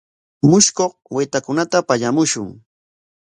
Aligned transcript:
Mushkuq 0.49 0.93
waytakunata 1.15 1.77
pallamushun. 1.87 2.49